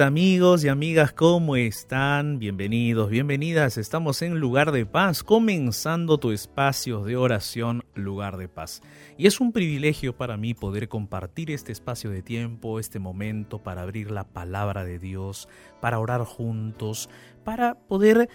[0.00, 2.38] Amigos y amigas, ¿cómo están?
[2.38, 3.78] Bienvenidos, bienvenidas.
[3.78, 8.80] Estamos en Lugar de Paz, comenzando tu espacio de oración, Lugar de Paz.
[9.16, 13.82] Y es un privilegio para mí poder compartir este espacio de tiempo, este momento para
[13.82, 15.48] abrir la palabra de Dios,
[15.80, 17.10] para orar juntos,
[17.42, 18.28] para poder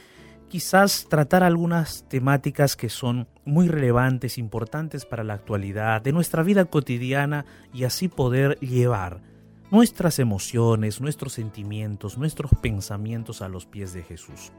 [0.49, 6.65] quizás tratar algunas temáticas que son muy relevantes, importantes para la actualidad, de nuestra vida
[6.65, 9.32] cotidiana y así poder llevar
[9.73, 14.51] nuestras emociones, nuestros sentimientos, nuestros pensamientos a los pies de Jesús.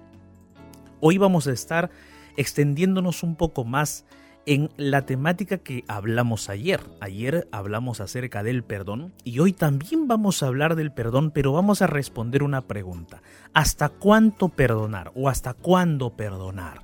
[0.99, 1.89] Hoy vamos a estar
[2.37, 4.07] extendiéndonos un poco más
[4.45, 6.81] en la temática que hablamos ayer.
[7.01, 11.81] Ayer hablamos acerca del perdón y hoy también vamos a hablar del perdón, pero vamos
[11.81, 13.23] a responder una pregunta.
[13.53, 16.83] ¿Hasta cuánto perdonar o hasta cuándo perdonar?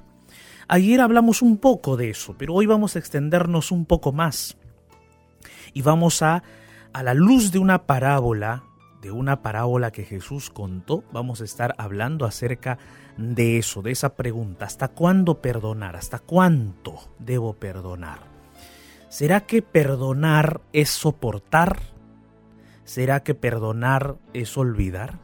[0.69, 4.57] Ayer hablamos un poco de eso, pero hoy vamos a extendernos un poco más
[5.73, 6.45] y vamos a
[6.93, 8.65] a la luz de una parábola,
[9.01, 12.79] de una parábola que Jesús contó, vamos a estar hablando acerca
[13.17, 15.97] de eso, de esa pregunta, ¿hasta cuándo perdonar?
[15.97, 18.21] ¿Hasta cuánto debo perdonar?
[19.09, 21.81] ¿Será que perdonar es soportar?
[22.85, 25.19] ¿Será que perdonar es olvidar?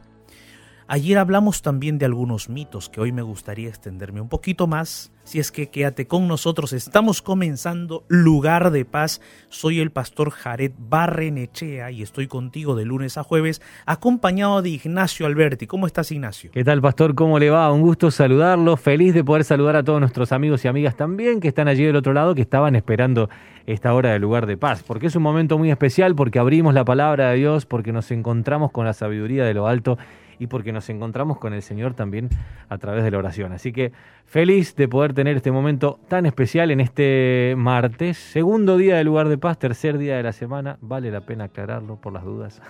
[0.89, 5.11] Ayer hablamos también de algunos mitos que hoy me gustaría extenderme un poquito más.
[5.25, 9.19] Si es que quédate con nosotros, estamos comenzando Lugar de Paz.
[9.49, 15.25] Soy el pastor Jared Barrenechea y estoy contigo de lunes a jueves, acompañado de Ignacio
[15.25, 15.67] Alberti.
[15.67, 16.51] ¿Cómo estás, Ignacio?
[16.53, 17.15] ¿Qué tal, pastor?
[17.15, 17.69] ¿Cómo le va?
[17.73, 18.77] Un gusto saludarlo.
[18.77, 21.97] Feliz de poder saludar a todos nuestros amigos y amigas también que están allí del
[21.97, 23.29] otro lado, que estaban esperando
[23.65, 24.83] esta hora de Lugar de Paz.
[24.87, 28.71] Porque es un momento muy especial, porque abrimos la palabra de Dios, porque nos encontramos
[28.71, 29.97] con la sabiduría de lo alto
[30.39, 32.29] y porque nos encontramos con el Señor también
[32.69, 33.53] a través de la oración.
[33.53, 33.91] Así que
[34.25, 39.29] feliz de poder tener este momento tan especial en este martes, segundo día del lugar
[39.29, 40.77] de paz, tercer día de la semana.
[40.81, 42.61] Vale la pena aclararlo por las dudas.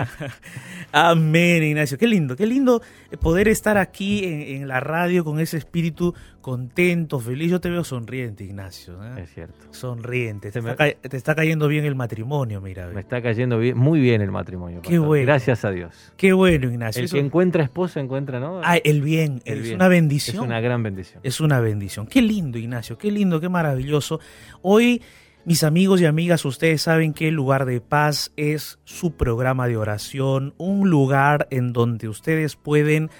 [0.92, 1.98] Amén, Ignacio.
[1.98, 2.82] Qué lindo, qué lindo
[3.20, 7.50] poder estar aquí en, la radio con ese espíritu contento, feliz.
[7.50, 9.02] Yo te veo sonriente, Ignacio.
[9.04, 9.22] ¿eh?
[9.22, 9.54] Es cierto.
[9.70, 10.50] Sonriente.
[10.50, 12.88] Te, está, cayendo bien el matrimonio, mira.
[12.88, 14.82] Me está cayendo bien, muy bien el matrimonio.
[14.82, 15.26] Qué bueno.
[15.26, 16.12] Gracias a Dios.
[16.16, 17.02] Qué bueno, Ignacio.
[17.02, 18.60] El que encuentra esposa encuentra, ¿no?
[18.64, 19.42] Ah, el bien.
[19.44, 20.36] es una bendición.
[20.36, 21.20] Es una gran bendición.
[21.22, 22.06] Es una bendición.
[22.06, 22.98] Qué lindo, Ignacio.
[22.98, 24.20] Qué lindo, qué maravilloso.
[24.62, 25.02] Hoy
[25.46, 29.78] mis amigos y amigas, ustedes saben que el lugar de paz es su programa de
[29.78, 33.10] oración, un lugar en donde ustedes pueden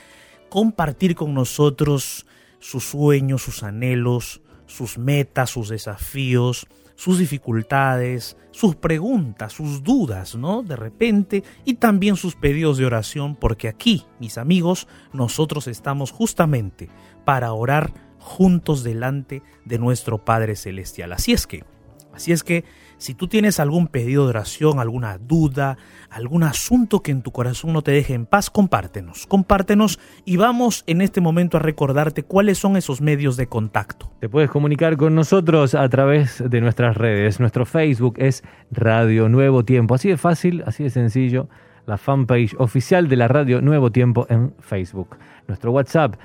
[0.51, 2.27] compartir con nosotros
[2.61, 10.63] sus sueños, sus anhelos, sus metas, sus desafíos, sus dificultades, sus preguntas, sus dudas, ¿no?
[10.63, 16.89] De repente, y también sus pedidos de oración, porque aquí, mis amigos, nosotros estamos justamente
[17.25, 21.13] para orar juntos delante de nuestro Padre Celestial.
[21.13, 21.65] Así es que,
[22.13, 22.65] Así es que
[23.01, 25.79] si tú tienes algún pedido de oración, alguna duda,
[26.11, 30.85] algún asunto que en tu corazón no te deje en paz, compártenos, compártenos y vamos
[30.87, 34.13] en este momento a recordarte cuáles son esos medios de contacto.
[34.21, 37.41] Te puedes comunicar con nosotros a través de nuestras redes.
[37.41, 39.95] Nuestro Facebook es Radio Nuevo Tiempo.
[39.95, 41.49] Así de fácil, así de sencillo.
[41.87, 45.17] La fanpage oficial de la Radio Nuevo Tiempo en Facebook.
[45.49, 46.17] Nuestro WhatsApp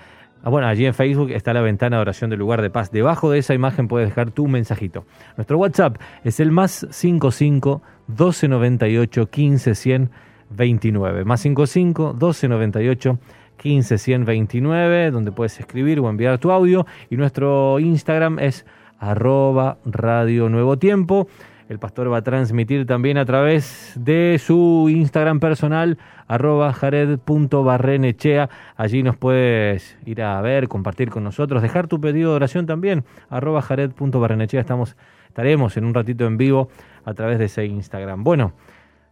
[0.50, 2.92] bueno, allí en Facebook está la ventana de oración del lugar de paz.
[2.92, 5.06] Debajo de esa imagen puedes dejar tu mensajito.
[5.38, 10.10] Nuestro WhatsApp es el más 55 1298 15 100
[10.52, 11.26] 29.
[11.26, 13.20] Más 55 1298
[13.58, 16.86] 15 100 29, donde puedes escribir o enviar tu audio.
[17.10, 18.66] Y nuestro Instagram es
[19.00, 21.28] arroba radio nuevo tiempo.
[21.68, 25.98] El pastor va a transmitir también a través de su Instagram personal,
[26.28, 28.50] arroba jared.barrenechea.
[28.76, 33.04] Allí nos puedes ir a ver, compartir con nosotros, dejar tu pedido de oración también,
[33.30, 34.62] arroba jared.barrenechea.
[34.62, 34.96] Estamos,
[35.28, 36.70] estaremos en un ratito en vivo
[37.04, 38.24] a través de ese Instagram.
[38.24, 38.54] Bueno,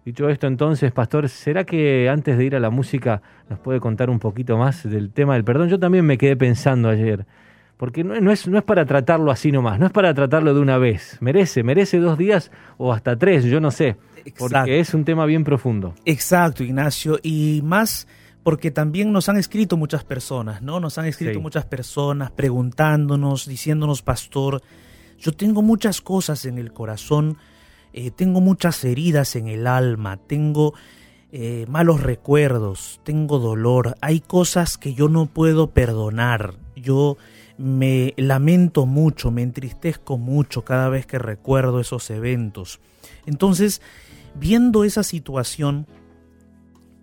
[0.05, 4.11] dicho esto entonces, pastor, ¿será que antes de ir a la música nos puede contar
[4.11, 5.69] un poquito más del tema del perdón?
[5.69, 7.25] Yo también me quedé pensando ayer
[7.83, 10.77] porque no, es, no es para tratarlo así nomás, no es para tratarlo de una
[10.77, 11.17] vez.
[11.19, 13.97] Merece, merece dos días o hasta tres, yo no sé.
[14.39, 15.93] Porque es un tema bien profundo.
[16.05, 17.19] Exacto, Ignacio.
[17.21, 18.07] Y más
[18.41, 20.79] porque también nos han escrito muchas personas, ¿no?
[20.79, 24.61] Nos han escrito muchas personas preguntándonos, diciéndonos, pastor,
[25.19, 27.37] yo tengo muchas cosas en el corazón,
[27.91, 30.73] eh, tengo muchas heridas en el alma, tengo
[31.33, 36.53] eh, malos recuerdos, tengo dolor, hay cosas que yo no puedo perdonar.
[36.77, 37.17] Yo
[37.57, 42.79] me lamento mucho, me entristezco mucho cada vez que recuerdo esos eventos.
[43.25, 43.81] Entonces,
[44.35, 45.87] viendo esa situación,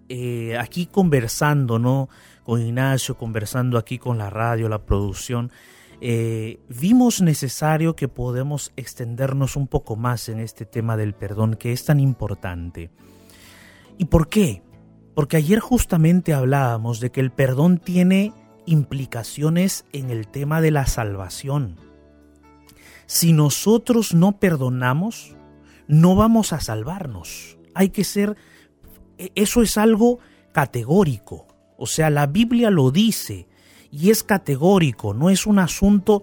[0.09, 2.09] eh, aquí conversando, ¿no?
[2.45, 5.53] Con Ignacio, conversando aquí con la radio, la producción,
[6.01, 11.73] eh, vimos necesario que podemos extendernos un poco más en este tema del perdón que
[11.73, 12.91] es tan importante.
[13.99, 14.63] ¿Y por qué?
[15.15, 18.33] Porque ayer justamente hablábamos de que el perdón tiene
[18.71, 21.77] implicaciones en el tema de la salvación.
[23.07, 25.37] Si nosotros no perdonamos,
[25.89, 27.59] no vamos a salvarnos.
[27.75, 28.37] Hay que ser,
[29.19, 30.21] e, eso es algo
[30.53, 31.49] categórico.
[31.77, 33.49] O sea, la Biblia lo dice
[33.91, 36.23] y es categórico, no es un asunto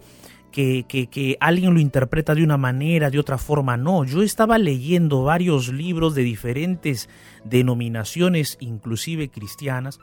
[0.57, 4.03] que, alguien lo interpreta de una manera, de otra forma, no.
[4.05, 7.09] Yo estaba leyendo varios libros de diferentes
[7.43, 9.99] denominaciones, inclusive cristianas,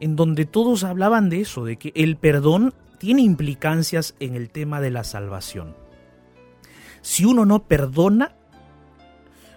[0.00, 4.80] en donde todos hablaban de eso, de que el perdón tiene implicancias en el tema
[4.80, 5.76] de la salvación.
[7.02, 8.34] Si uno no perdona,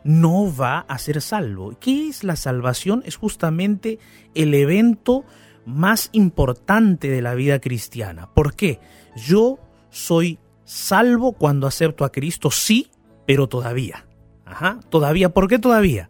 [0.04, 1.78] no va a ser salvo.
[1.80, 3.04] ¿Qué es la salvación?
[3.06, 4.00] Es justamente
[4.36, 5.24] el evento
[5.66, 8.30] más importante de la vida cristiana.
[8.34, 8.80] ¿Por qué?
[9.16, 9.60] Yo
[9.92, 10.40] soy
[10.72, 12.88] salvo cuando acepto a Cristo, sí,
[13.28, 14.08] pero todavía.
[14.46, 15.34] Ajá, todavía.
[15.34, 16.10] ¿Por qué todavía?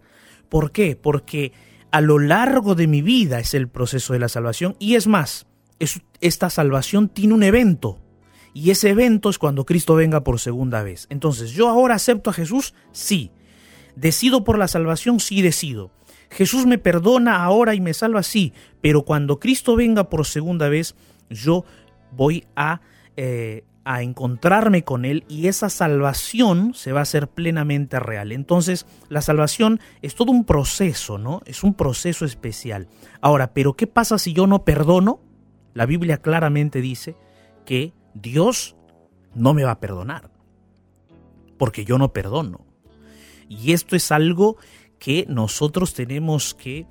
[0.49, 0.95] ¿Por qué?
[0.95, 1.51] Porque
[1.89, 5.47] a lo largo de mi vida es el proceso de la salvación y es más,
[6.19, 7.99] esta salvación tiene un evento.
[8.53, 11.07] Y ese evento es cuando Cristo venga por segunda vez.
[11.09, 12.75] Entonces, ¿yo ahora acepto a Jesús?
[12.91, 13.31] Sí.
[13.95, 15.19] ¿Decido por la salvación?
[15.19, 15.89] Sí, decido.
[16.29, 20.95] Jesús me perdona ahora y me salva, sí, pero cuando Cristo venga por segunda vez,
[21.29, 21.65] yo
[22.11, 22.81] voy a,
[23.17, 28.31] eh, a encontrarme con Él y esa salvación se va a hacer plenamente real.
[28.31, 31.41] Entonces, la salvación es todo un proceso, ¿no?
[31.45, 32.87] Es un proceso especial.
[33.21, 35.21] Ahora, ¿pero qué pasa si yo no perdono?
[35.73, 37.15] La Biblia claramente dice
[37.65, 38.75] que Dios
[39.33, 40.29] no me va a perdonar,
[41.57, 42.65] porque yo no perdono.
[43.47, 44.57] Y esto es algo
[44.99, 46.85] que nosotros tenemos que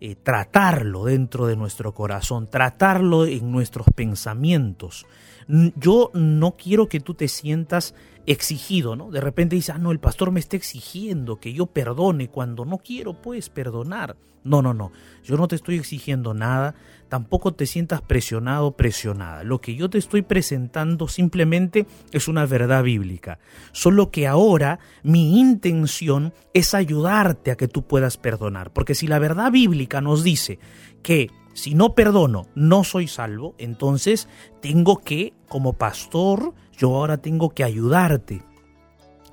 [0.00, 5.06] eh, tratarlo dentro de nuestro corazón, tratarlo en nuestros pensamientos.
[5.48, 7.94] Yo no quiero que tú te sientas
[8.26, 9.10] exigido, ¿no?
[9.10, 12.78] De repente dices, ah, no, el pastor me está exigiendo que yo perdone cuando no
[12.78, 14.16] quiero, pues, perdonar.
[14.44, 14.92] No, no, no,
[15.24, 16.74] yo no te estoy exigiendo nada,
[17.08, 19.42] tampoco te sientas presionado, presionada.
[19.42, 23.38] Lo que yo te estoy presentando simplemente es una verdad bíblica.
[23.72, 28.72] Solo que ahora mi intención es ayudarte a que tú puedas perdonar.
[28.72, 30.58] Porque si la verdad bíblica nos dice
[31.02, 34.28] que si no perdono, no soy salvo, entonces
[34.62, 38.42] tengo que, como pastor, yo ahora tengo que ayudarte.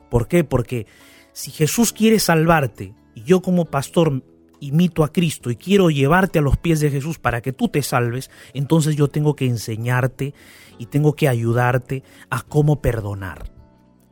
[0.10, 0.44] ¿Por qué?
[0.44, 0.88] Porque
[1.34, 4.24] si Jesús quiere salvarte y yo como pastor
[4.60, 7.82] imito a Cristo y quiero llevarte a los pies de Jesús para que tú te
[7.82, 10.34] salves, entonces yo tengo que enseñarte
[10.78, 13.52] y tengo que ayudarte a cómo perdonar.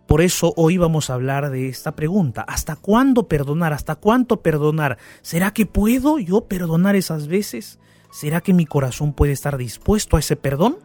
[0.08, 2.42] Por eso hoy vamos a hablar de esta pregunta.
[2.42, 3.74] ¿Hasta cuándo perdonar?
[3.74, 4.98] ¿Hasta cuánto perdonar?
[5.22, 7.80] ¿Será que puedo yo perdonar esas veces?
[8.12, 10.78] ¿Será que mi corazón puede estar dispuesto a ese perdón?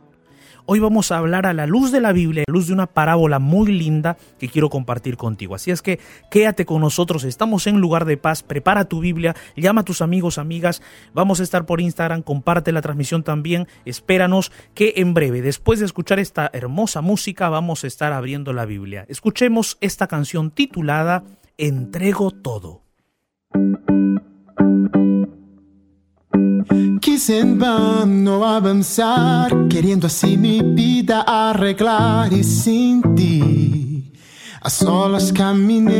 [0.70, 2.88] Hoy vamos a hablar a la luz de la Biblia, a la luz de una
[2.88, 5.54] parábola muy linda que quiero compartir contigo.
[5.54, 5.98] Así es que
[6.30, 10.36] quédate con nosotros, estamos en lugar de paz, prepara tu Biblia, llama a tus amigos,
[10.36, 10.82] amigas,
[11.14, 15.86] vamos a estar por Instagram, comparte la transmisión también, espéranos que en breve, después de
[15.86, 19.06] escuchar esta hermosa música, vamos a estar abriendo la Biblia.
[19.08, 21.24] Escuchemos esta canción titulada
[21.56, 22.82] Entrego todo.
[27.00, 34.12] Quise en vano avanzar, queriendo así mi vida arreglar y sin ti
[34.60, 35.94] a solas caminé.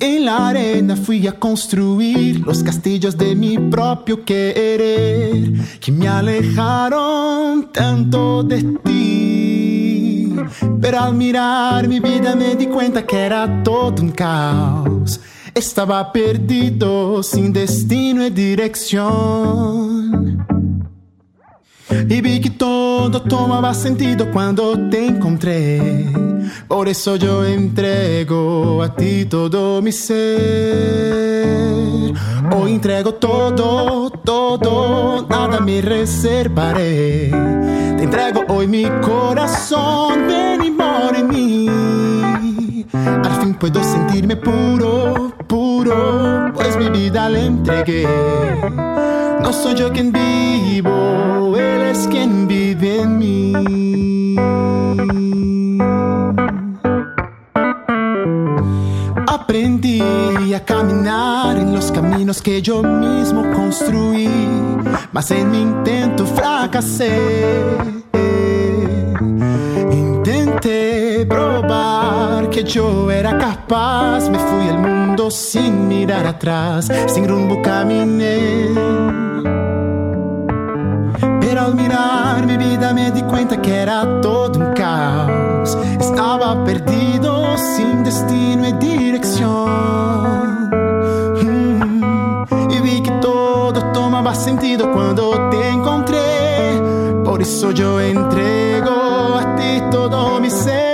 [0.00, 7.72] En la arena fui a construir los castillos de mi propio querer, que me alejaron
[7.72, 10.34] tanto de ti.
[10.80, 15.20] Pero al mirar mi vida me di cuenta que era todo un caos
[15.56, 19.66] estaba perdido, sin destino y dirección.
[22.08, 26.04] Y vi que todo tomaba sentido cuando te encontré.
[26.68, 31.16] Por eso yo entrego a ti todo mi ser.
[32.54, 37.30] Hoy entrego todo, todo, nada me reservaré.
[37.96, 40.70] Te entrego hoy mi corazón, ven y
[43.58, 48.06] puedo sentirme puro, puro, pues mi vida le entregué.
[49.42, 54.36] No soy yo quien vivo, Él es quien vive en mí.
[59.26, 60.02] Aprendí
[60.54, 64.28] a caminar en los caminos que yo mismo construí,
[65.12, 67.66] mas en mi intento fracasé
[71.28, 71.65] probar
[72.56, 74.30] que yo era capaz.
[74.30, 78.70] Me fui al mundo sin mirar atrás, sin rumbo caminé.
[81.38, 85.76] Pero al mirar mi vida me di cuenta que era todo un caos.
[86.00, 90.70] Estaba perdido, sin destino y dirección.
[91.42, 91.96] Mm.
[94.34, 96.80] sentido cuando te encontré.
[97.24, 100.85] Por eso yo entrego a ti todo mi ser.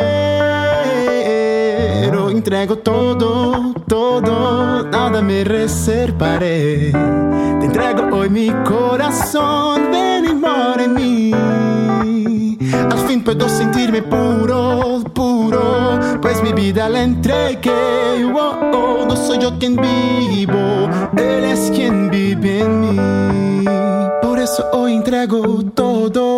[2.42, 6.90] Entrego todo, todo, nada me reservaré.
[6.90, 12.58] Te entrego hoy mi corazón, ven y mora en mí.
[12.90, 18.24] Al fin puedo sentirme puro, puro, pues mi vida la entregué.
[18.24, 23.66] Oh, oh, no soy yo quien vivo, Él es quien vive en mí.
[24.20, 26.31] Por eso hoy entrego todo,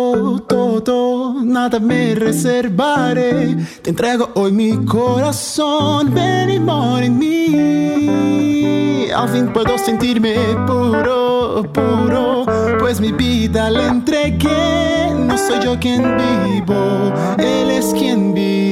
[0.85, 3.55] nada me reservaré.
[3.81, 9.07] Te entrego hoy mi corazón, ven y mora en mí.
[9.11, 10.35] Al fin puedo sentirme
[10.67, 12.45] puro, puro,
[12.79, 15.09] pues mi vida la entregué.
[15.15, 18.65] No soy yo quien vivo, Él es quien vive.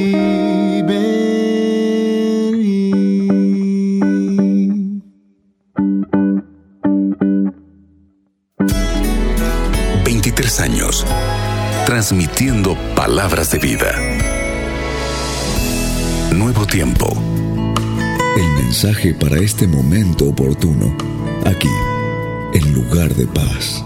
[2.48, 3.24] en mí.
[10.04, 11.04] 23 años,
[11.84, 14.00] transmitiendo palabras de vida.
[16.32, 17.06] Nuevo tiempo.
[18.36, 20.96] El mensaje para este momento oportuno,
[21.44, 21.68] aquí,
[22.54, 23.84] en lugar de paz.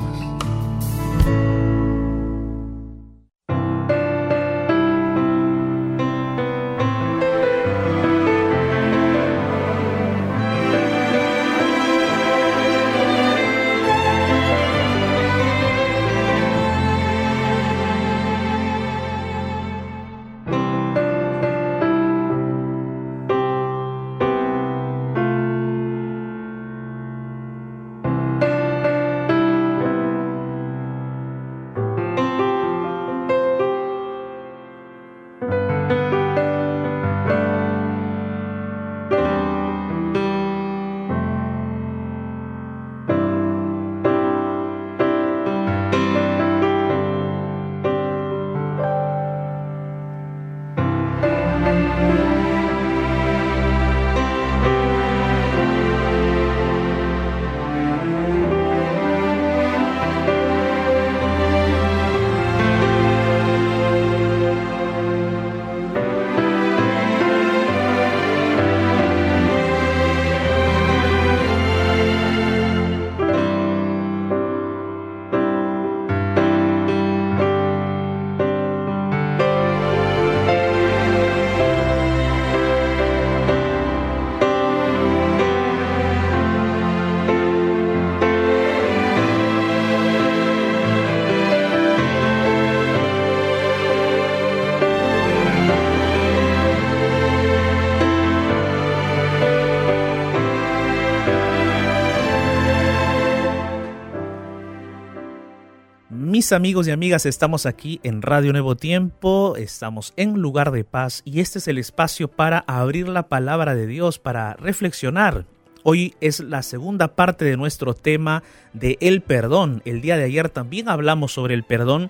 [106.39, 111.23] Mis amigos y amigas, estamos aquí en Radio Nuevo Tiempo, estamos en lugar de paz
[111.25, 115.47] y este es el espacio para abrir la palabra de Dios, para reflexionar.
[115.83, 119.83] Hoy es la segunda parte de nuestro tema de el perdón.
[119.85, 122.09] El día de ayer también hablamos sobre el perdón.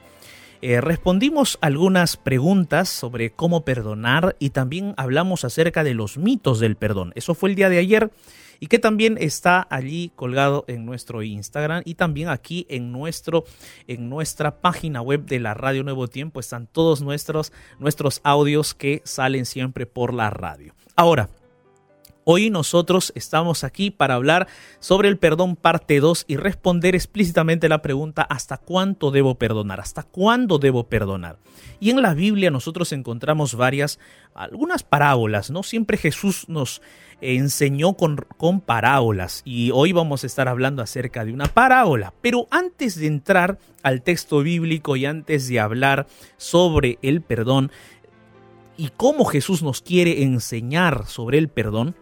[0.61, 6.77] Eh, respondimos algunas preguntas sobre cómo perdonar y también hablamos acerca de los mitos del
[6.77, 7.13] perdón.
[7.15, 8.11] Eso fue el día de ayer
[8.61, 13.45] y que también está allí colgado en nuestro Instagram y también aquí en nuestro
[13.87, 19.03] en nuestra página web de la Radio Nuevo Tiempo están todos nuestros nuestros audios que
[19.05, 20.75] salen siempre por la radio.
[20.97, 21.29] Ahora,
[22.31, 24.49] Hoy nosotros estamos aquí para hablar
[24.81, 29.81] sobre el perdón parte 2 y responder explícitamente la pregunta ¿hasta cuánto debo perdonar?
[29.81, 31.39] ¿Hasta cuándo debo perdonar?
[31.81, 33.99] Y en la Biblia nosotros encontramos varias,
[34.35, 35.63] algunas parábolas, ¿no?
[35.63, 36.83] Siempre Jesús nos
[37.21, 42.13] enseñó con, parábolas y hoy vamos a estar hablando acerca de una parábola.
[42.21, 46.07] Pero antes de entrar al texto bíblico y antes de hablar
[46.37, 47.71] sobre el perdón
[48.77, 51.97] y cómo Jesús nos quiere enseñar sobre el perdón,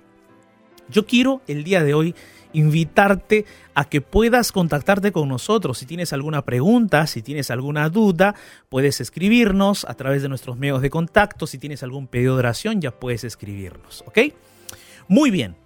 [0.89, 2.15] yo quiero el día de hoy
[2.53, 3.45] invitarte
[3.75, 5.79] a que puedas contactarte con nosotros.
[5.79, 8.35] Si tienes alguna pregunta, si tienes alguna duda,
[8.69, 11.47] puedes escribirnos a través de nuestros medios de contacto.
[11.47, 14.19] Si tienes algún pedido de oración, ya puedes escribirnos, ¿ok?
[15.09, 15.57] Muy bien.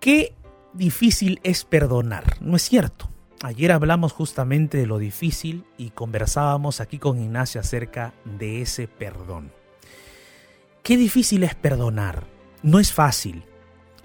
[0.00, 0.34] Qué
[0.72, 3.10] difícil es perdonar, ¿no es cierto?
[3.42, 9.52] Ayer hablamos justamente de lo difícil y conversábamos aquí con Ignacio acerca de ese perdón.
[10.82, 13.42] Qué difícil es perdonar no es fácil.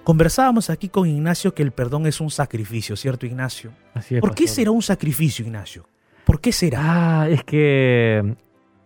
[0.04, 3.72] Conversábamos aquí con Ignacio que el perdón es un sacrificio, ¿cierto, Ignacio?
[3.94, 5.88] Así es, ¿Por qué será un sacrificio, Ignacio?
[6.26, 7.22] ¿Por qué será?
[7.22, 8.36] Ah, es que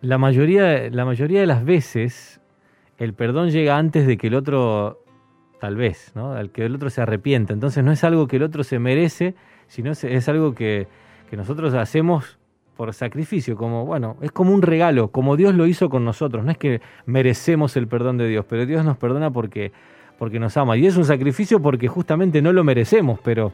[0.01, 2.39] la mayoría, la mayoría de las veces
[2.97, 5.03] el perdón llega antes de que el otro
[5.59, 6.33] tal vez, ¿no?
[6.33, 7.53] Al que el otro se arrepienta.
[7.53, 9.35] Entonces no es algo que el otro se merece,
[9.67, 10.87] sino es, algo que,
[11.29, 12.37] que nosotros hacemos
[12.75, 16.45] por sacrificio, como, bueno, es como un regalo, como Dios lo hizo con nosotros.
[16.45, 19.71] No es que merecemos el perdón de Dios, pero Dios nos perdona porque,
[20.19, 20.77] porque nos ama.
[20.77, 23.51] Y es un sacrificio porque justamente no lo merecemos, pero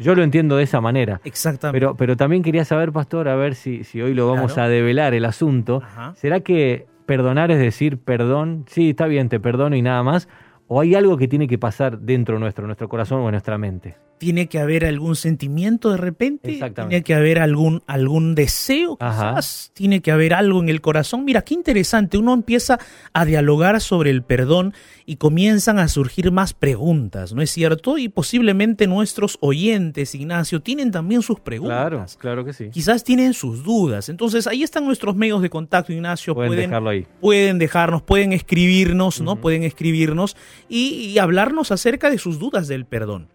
[0.00, 1.20] yo lo entiendo de esa manera.
[1.24, 1.78] Exactamente.
[1.78, 4.66] Pero, pero también quería saber, pastor, a ver si, si hoy lo vamos Claro.
[4.66, 5.80] a develar el asunto.
[5.84, 6.14] Ajá.
[6.16, 8.64] ¿Será que perdonar es decir perdón?
[8.68, 10.28] Sí, está bien, te perdono y nada más.
[10.68, 13.96] ¿O hay algo que tiene que pasar dentro nuestro, nuestro corazón o en nuestra mente?
[14.18, 16.90] tiene que haber algún sentimiento de repente, Exactamente.
[16.94, 19.34] tiene que haber algún, algún deseo, Ajá.
[19.34, 21.24] quizás, tiene que haber algo en el corazón.
[21.24, 22.78] Mira, qué interesante, uno empieza
[23.12, 24.74] a dialogar sobre el perdón
[25.04, 27.98] y comienzan a surgir más preguntas, ¿no es cierto?
[27.98, 31.76] Y posiblemente nuestros oyentes, Ignacio, tienen también sus preguntas.
[31.76, 32.70] Claro, claro que sí.
[32.70, 34.08] Quizás tienen sus dudas.
[34.08, 36.34] Entonces, ahí están nuestros medios de contacto, Ignacio.
[36.34, 37.06] Pueden pueden dejarlo ahí.
[37.20, 39.36] pueden dejarnos, pueden escribirnos, ¿no?
[39.36, 40.36] Pueden escribirnos
[40.68, 43.28] y, y hablarnos acerca de sus dudas del perdón.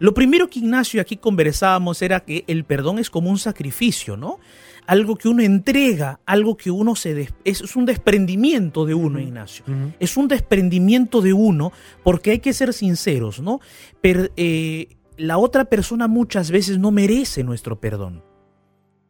[0.00, 4.16] Lo primero que Ignacio y aquí conversábamos era que el perdón es como un sacrificio,
[4.16, 4.40] ¿no?
[4.86, 7.14] Algo que uno entrega, algo que uno se...
[7.14, 9.64] des- es, un desprendimiento de uno, Ignacio.
[10.00, 13.60] Es un desprendimiento de uno porque hay que ser sinceros, ¿no?
[14.02, 18.22] Eh, la otra persona muchas veces no merece nuestro perdón.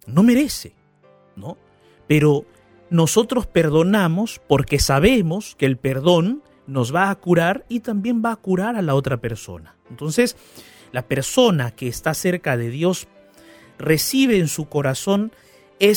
[0.06, 0.74] No merece,
[1.34, 1.56] ¿no?
[2.06, 2.44] Pero
[2.90, 8.36] nosotros perdonamos porque sabemos que el perdón nos va a curar y también va a
[8.36, 9.76] curar a la otra persona.
[9.90, 10.36] Entonces,
[10.92, 13.08] la persona que está cerca de Dios
[13.78, 15.32] recibe en su corazón
[15.80, 15.92] e-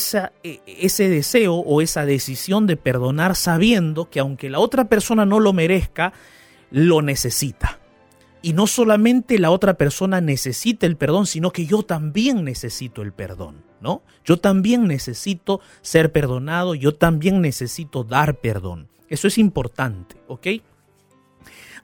[0.65, 5.53] ese deseo o esa decisión de perdonar sabiendo que aunque la otra persona no lo
[5.53, 6.13] merezca,
[6.71, 7.79] lo necesita.
[8.41, 13.11] Y no solamente la otra persona necesita el perdón, sino que yo también necesito el
[13.11, 14.03] perdón, ¿no?
[14.23, 18.89] Yo también necesito ser perdonado, yo también necesito dar perdón.
[19.09, 20.47] Eso es importante, ¿ok?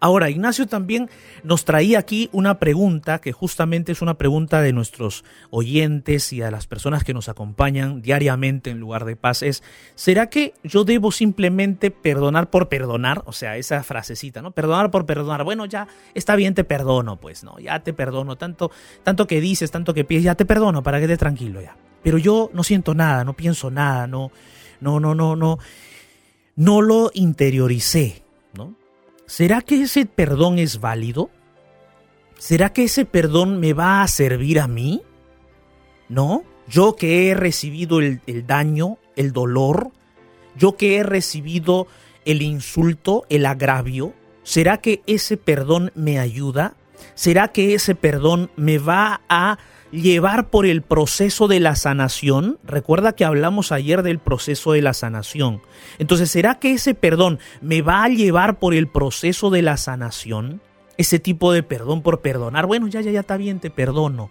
[0.03, 1.09] Ahora, Ignacio también
[1.43, 6.51] nos traía aquí una pregunta que justamente es una pregunta de nuestros oyentes y a
[6.51, 9.43] las personas que nos acompañan diariamente en lugar de paz.
[9.43, 9.63] Es,
[9.95, 13.23] ¿será que yo debo simplemente perdonar por perdonar?
[13.27, 14.51] O sea, esa frasecita, ¿no?
[14.51, 15.45] Perdonar por perdonar.
[15.45, 17.57] Bueno, ya está bien, te perdono, pues, ¿no?
[17.59, 18.35] Ya te perdono.
[18.35, 18.71] Tanto,
[19.03, 21.77] tanto que dices, tanto que pides, ya te perdono para que estés tranquilo ya.
[22.03, 24.33] Pero yo no siento nada, no pienso nada, no,
[24.81, 25.59] no, no, no, no,
[26.55, 28.75] no lo interioricé, ¿no?
[29.25, 31.29] ¿Será que ese perdón es válido?
[32.37, 35.01] ¿Será que ese perdón me va a servir a mí?
[36.09, 36.43] ¿No?
[36.67, 39.91] Yo que he recibido el, el daño, el dolor,
[40.55, 41.87] yo que he recibido
[42.25, 44.13] el insulto, el agravio,
[44.43, 46.75] ¿será que ese perdón me ayuda?
[47.15, 49.57] ¿Será que ese perdón me va a
[49.93, 52.59] llevar por el proceso de la sanación?
[52.63, 55.61] Recuerda que hablamos ayer del proceso de la sanación.
[55.99, 60.61] Entonces, ¿será que ese perdón me va a llevar por el proceso de la sanación?
[60.97, 62.65] Ese tipo de perdón por perdonar.
[62.65, 64.29] Bueno, ya, ya, ya está bien, te perdono.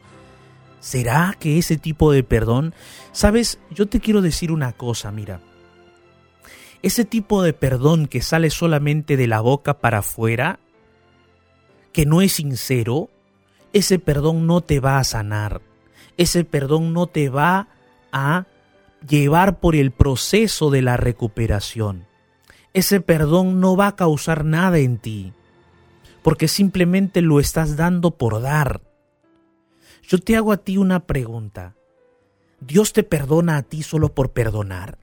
[0.81, 2.75] ¿Será que ese tipo de perdón?
[3.13, 5.41] Sabes, yo te quiero decir una cosa, mira.
[6.83, 10.59] Ese tipo de perdón que sale solamente de la boca para afuera,
[11.93, 13.11] que no es sincero,
[13.73, 15.61] ese perdón no te va a sanar.
[16.17, 17.69] Ese perdón no te va
[18.13, 18.47] a
[19.09, 22.07] llevar por el proceso de la recuperación.
[22.75, 25.33] Ese perdón no va a causar nada en ti,
[26.23, 28.81] porque simplemente lo estás dando por dar.
[30.03, 31.75] Yo te hago a ti una pregunta.
[32.61, 34.99] ¿Dios te perdona a ti solo por perdonar?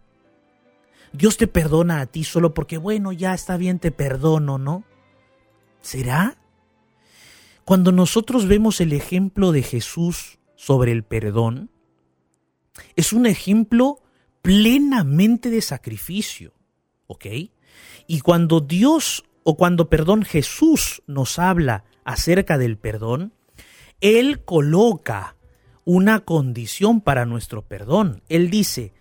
[1.12, 4.84] ¿Dios te perdona a ti solo porque, bueno, ya está bien, te perdono, ¿no?
[5.82, 6.39] ¿Será?
[7.70, 11.70] Cuando nosotros vemos el ejemplo de Jesús sobre el perdón,
[12.96, 14.02] es un ejemplo
[14.42, 16.56] plenamente de sacrificio,
[17.06, 17.28] ¿ok?
[18.08, 23.36] Y cuando Dios, o cuando, perdón, Jesús nos habla acerca del perdón,
[24.02, 25.36] Él coloca
[25.86, 28.24] una condición para nuestro perdón.
[28.30, 28.94] Él dice,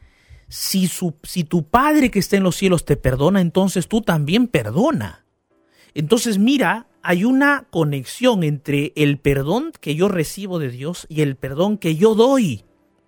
[0.49, 4.47] si, su, si tu Padre que está en los cielos te perdona, entonces tú también
[4.47, 5.25] perdona.
[5.95, 11.37] Entonces mira, hay una conexión entre el perdón que yo recibo de Dios y el
[11.37, 12.65] perdón que yo doy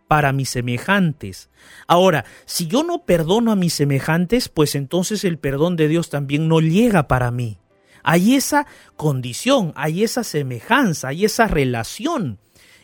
[0.08, 1.50] para mis semejantes.
[1.86, 6.48] Ahora, si yo no perdono a mis semejantes, pues entonces el perdón de Dios también
[6.48, 7.58] no llega para mí.
[8.02, 12.38] Hay esa condición, hay esa semejanza, hay esa relación.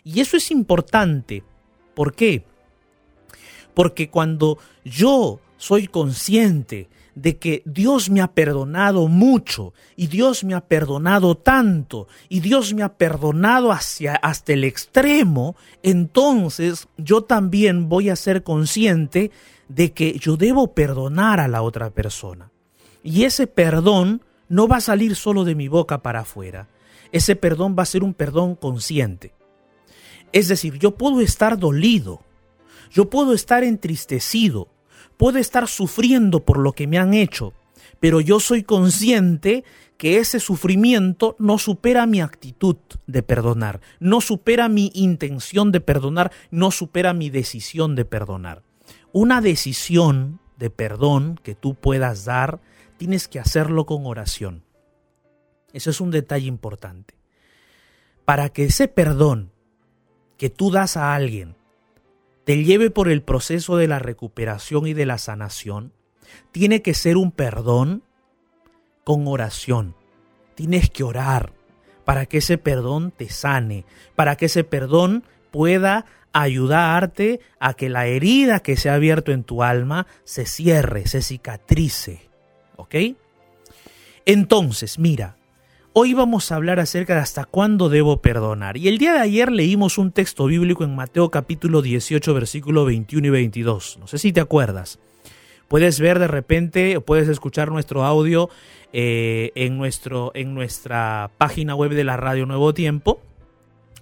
[0.05, 1.43] Y eso es importante.
[1.95, 2.45] ¿Por qué?
[3.75, 10.55] Porque cuando yo soy consciente de que Dios me ha perdonado mucho y Dios me
[10.55, 18.11] ha perdonado tanto y Dios me ha perdonado hasta el extremo, entonces yo también voy
[18.11, 19.33] a ser consciente
[19.69, 22.53] de que yo debo perdonar a la otra persona.
[23.03, 26.69] Y ese perdón no va a salir solo de mi boca para afuera.
[27.13, 29.33] Ese perdón va a ser un perdón consciente.
[30.33, 32.21] Es decir, yo puedo estar dolido,
[32.91, 34.69] yo puedo estar entristecido,
[35.17, 37.53] puedo estar sufriendo por lo que me han hecho,
[38.01, 39.65] pero yo soy consciente
[39.97, 42.77] que ese sufrimiento no supera mi actitud
[43.07, 48.63] de perdonar, no supera mi intención de perdonar, no supera mi decisión de perdonar.
[49.13, 52.61] Una decisión de perdón que tú puedas dar,
[52.99, 54.65] tienes que hacerlo con oración.
[55.73, 57.15] Eso es un detalle importante.
[58.25, 59.53] Para que ese perdón
[60.37, 61.57] que tú das a alguien
[62.47, 65.93] te lleve por el proceso de la recuperación y de la sanación,
[66.53, 68.05] tiene que ser un perdón
[69.03, 69.97] con oración.
[70.55, 71.55] Tienes que orar
[72.05, 78.07] para que ese perdón te sane, para que ese perdón pueda ayudarte a que la
[78.07, 82.31] herida que se ha abierto en tu alma se cierre, se cicatrice.
[82.77, 82.95] ¿Ok?
[84.25, 85.37] Entonces, mira,
[85.99, 88.77] hoy vamos a hablar acerca de hasta cuándo debo perdonar.
[88.77, 93.29] Y el día de ayer leímos un texto bíblico en Mateo capítulo 18, versículo 21
[93.29, 93.97] y 22.
[94.01, 94.99] No sé si te acuerdas.
[95.69, 98.51] Puedes ver de repente, puedes escuchar nuestro audio
[98.93, 103.23] eh, en, nuestro, en nuestra página web de la Radio Nuevo Tiempo.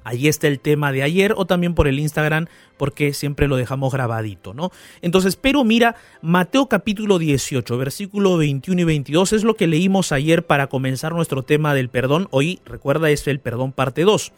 [0.05, 3.93] Ahí está el tema de ayer o también por el Instagram porque siempre lo dejamos
[3.93, 4.71] grabadito, ¿no?
[5.01, 10.45] Entonces, pero mira, Mateo capítulo 18, versículo 21 y 22 es lo que leímos ayer
[10.45, 12.29] para comenzar nuestro tema del perdón.
[12.31, 14.33] Hoy, recuerda, es el perdón parte 2.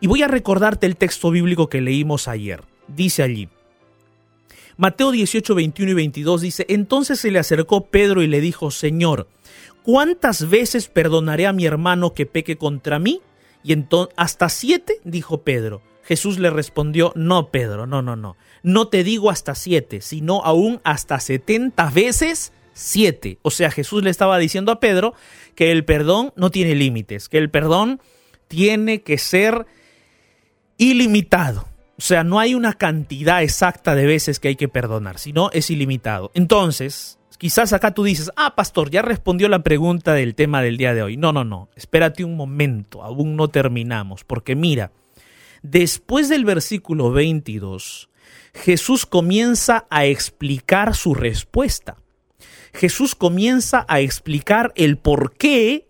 [0.00, 2.62] Y voy a recordarte el texto bíblico que leímos ayer.
[2.86, 3.48] Dice allí,
[4.78, 9.26] Mateo 18, 21 y 22 dice, entonces se le acercó Pedro y le dijo, Señor,
[9.82, 13.20] ¿cuántas veces perdonaré a mi hermano que peque contra mí?
[13.68, 15.82] Y hasta siete, dijo Pedro.
[16.02, 18.38] Jesús le respondió, no, Pedro, no, no, no.
[18.62, 23.38] No te digo hasta siete, sino aún hasta setenta veces siete.
[23.42, 25.12] O sea, Jesús le estaba diciendo a Pedro
[25.54, 28.00] que el perdón no tiene límites, que el perdón
[28.46, 29.66] tiene que ser
[30.78, 31.68] ilimitado.
[31.98, 35.68] O sea, no hay una cantidad exacta de veces que hay que perdonar, sino es
[35.68, 36.30] ilimitado.
[36.32, 40.92] Entonces, quizás acá tú dices, ah, pastor, ya respondió la pregunta del tema del día
[40.92, 41.16] de hoy.
[41.16, 44.92] No, no, no, espérate un momento, aún no terminamos, porque mira,
[45.62, 48.10] después del versículo 22,
[48.52, 51.96] Jesús comienza a explicar su respuesta.
[52.72, 55.88] Jesús comienza a explicar el por qué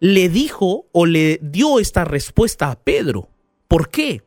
[0.00, 3.30] le dijo o le dio esta respuesta a Pedro.
[3.66, 4.22] ¿Por qué?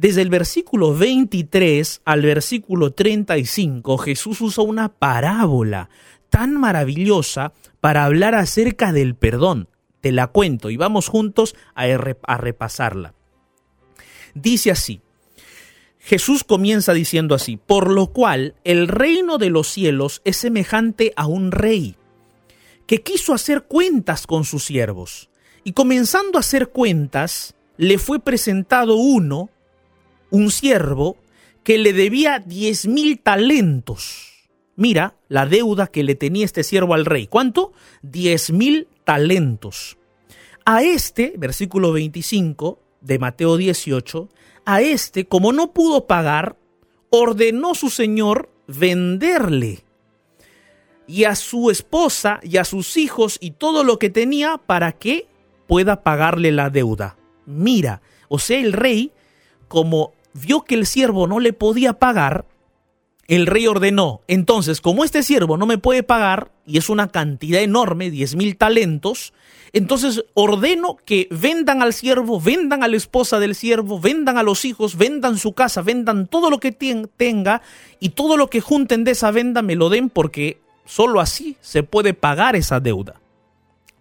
[0.00, 5.90] Desde el versículo 23 al versículo 35, Jesús usa una parábola
[6.30, 9.68] tan maravillosa para hablar acerca del perdón.
[10.00, 13.12] Te la cuento y vamos juntos a, a repasarla.
[14.32, 15.02] Dice así,
[15.98, 21.26] Jesús comienza diciendo así, por lo cual el reino de los cielos es semejante a
[21.26, 21.96] un rey
[22.86, 25.28] que quiso hacer cuentas con sus siervos.
[25.62, 29.50] Y comenzando a hacer cuentas, le fue presentado uno
[30.30, 31.16] un siervo
[31.62, 34.48] que le debía diez mil talentos.
[34.76, 37.26] Mira la deuda que le tenía este siervo al rey.
[37.26, 37.72] ¿Cuánto?
[38.02, 39.98] Diez mil talentos.
[40.64, 44.28] A este, versículo 25 de Mateo 18,
[44.64, 46.56] a este, como no pudo pagar,
[47.10, 49.84] ordenó su señor venderle
[51.06, 55.26] y a su esposa y a sus hijos y todo lo que tenía para que
[55.66, 57.16] pueda pagarle la deuda.
[57.46, 59.12] Mira, o sea, el rey,
[59.66, 62.46] como vio que el siervo no le podía pagar,
[63.30, 67.62] el rey ordenó, entonces, como este siervo no me puede pagar, y es una cantidad
[67.62, 69.32] enorme, diez mil talentos,
[69.72, 74.64] entonces ordeno que vendan al siervo, vendan a la esposa del siervo, vendan a los
[74.64, 77.62] hijos, vendan su casa, vendan todo lo que tenga,
[78.00, 81.84] y todo lo que junten de esa venda me lo den porque solo así se
[81.84, 83.20] puede pagar esa deuda.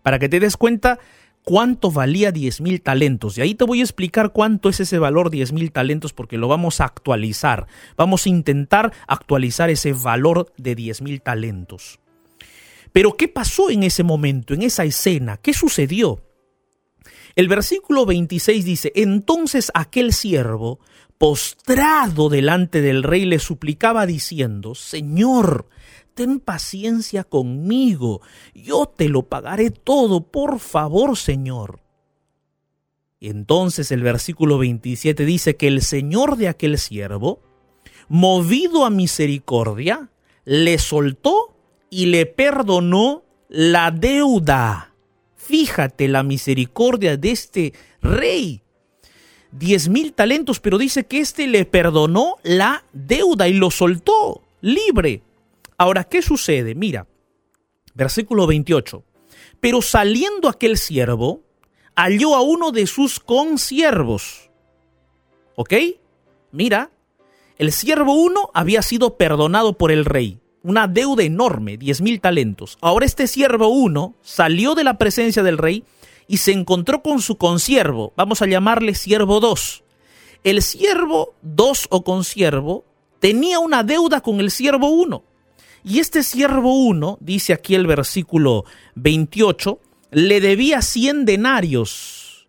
[0.02, 0.98] Para que te des cuenta
[1.44, 3.38] cuánto valía 10 mil talentos.
[3.38, 6.48] Y ahí te voy a explicar cuánto es ese valor 10 mil talentos porque lo
[6.48, 7.68] vamos a actualizar.
[7.98, 12.00] Vamos a intentar actualizar ese valor de 10 mil talentos.
[12.92, 15.38] Pero ¿qué pasó en ese momento, en esa escena?
[15.38, 16.24] ¿Qué sucedió?
[17.36, 20.80] El versículo 26 dice, entonces aquel siervo,
[21.18, 25.68] postrado delante del rey, le suplicaba diciendo, Señor,
[26.20, 28.20] ten paciencia conmigo,
[28.54, 31.80] yo te lo pagaré todo, por favor, Señor.
[33.22, 37.40] Y entonces el versículo 27 dice que el Señor de aquel siervo,
[38.10, 40.10] movido a misericordia,
[40.44, 41.56] le soltó
[41.90, 44.94] y le perdonó la deuda.
[45.38, 48.62] Fíjate la misericordia de este rey.
[49.54, 55.24] Diez mil talentos, pero dice que éste le perdonó la deuda y lo soltó libre.
[55.80, 56.76] Ahora, ¿qué sucede?
[56.76, 57.08] Mira,
[57.96, 59.02] versículo 28.
[59.62, 61.42] Pero saliendo aquel siervo,
[61.96, 64.52] halló a uno de sus consiervos.
[65.56, 65.74] ¿Ok?
[66.52, 66.92] Mira,
[67.58, 72.78] el siervo uno había sido perdonado por el rey, una deuda enorme, diez mil talentos.
[72.82, 75.86] Ahora este siervo uno salió de la presencia del rey
[76.28, 79.86] y se encontró con su consiervo, vamos a llamarle siervo dos.
[80.44, 82.84] El siervo dos o consiervo
[83.20, 85.24] tenía una deuda con el siervo uno.
[85.90, 89.80] Y este siervo uno, dice aquí el versículo 28,
[90.12, 92.48] le debía 100 denarios.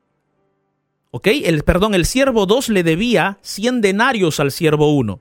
[1.10, 1.28] ¿Ok?
[1.28, 5.20] El, perdón, el siervo 2 le debía 100 denarios al siervo 1.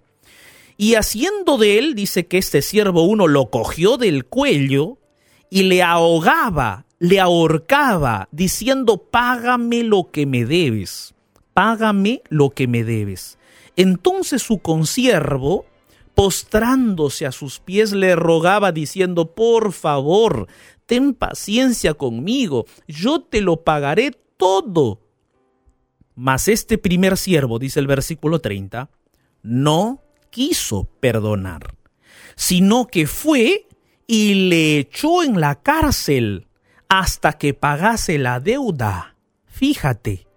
[0.76, 4.98] Y haciendo de él, dice que este siervo 1 lo cogió del cuello
[5.50, 11.16] y le ahogaba, le ahorcaba, diciendo, págame lo que me debes,
[11.54, 13.40] págame lo que me debes.
[13.78, 15.69] Entonces su consiervo,
[16.20, 20.48] postrándose a sus pies, le rogaba, diciendo, por favor,
[20.86, 25.00] ten paciencia conmigo, yo te lo pagaré todo.
[26.16, 28.90] Mas este primer siervo, dice el versículo 30,
[29.44, 31.76] no quiso perdonar,
[32.36, 33.70] sino que fue
[34.06, 36.48] y le echó en la cárcel
[36.90, 39.16] hasta que pagase la deuda.
[39.46, 40.28] Fíjate,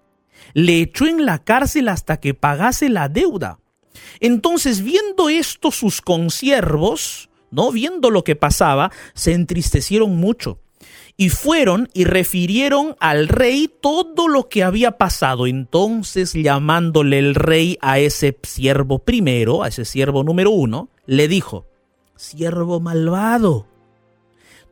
[0.55, 3.59] le echó en la cárcel hasta que pagase la deuda.
[4.21, 7.71] Entonces, viendo esto sus consiervos, ¿no?
[7.71, 10.59] Viendo lo que pasaba, se entristecieron mucho.
[11.17, 15.47] Y fueron y refirieron al rey todo lo que había pasado.
[15.47, 21.67] Entonces, llamándole el rey a ese siervo primero, a ese siervo número uno, le dijo,
[22.17, 23.67] siervo malvado,